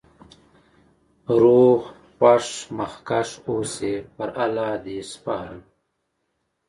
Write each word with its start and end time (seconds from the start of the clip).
روغ 1.41 1.81
خوښ 2.17 2.47
مخکښ 2.77 3.29
اوسی.پر 3.49 4.29
الله 4.43 4.71
د 4.83 4.85
سپارم 5.11 5.59